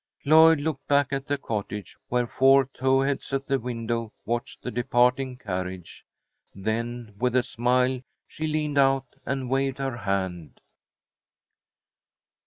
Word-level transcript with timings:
Lloyd 0.25 0.59
looked 0.59 0.87
back 0.87 1.13
at 1.13 1.27
the 1.27 1.37
cottage 1.37 1.95
where 2.07 2.25
four 2.25 2.65
towheads 2.65 3.31
at 3.33 3.45
the 3.45 3.59
window 3.59 4.11
watched 4.25 4.63
the 4.63 4.71
departing 4.71 5.37
carriage. 5.37 6.03
Then 6.55 7.13
with 7.19 7.35
a 7.35 7.43
smile 7.43 8.01
she 8.27 8.47
leaned 8.47 8.79
out 8.79 9.05
and 9.27 9.47
waved 9.47 9.77
her 9.77 9.97
hand. 9.97 10.59